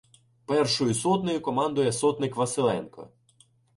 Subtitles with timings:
[0.45, 3.11] Першою сотнею командує сотник Василенко.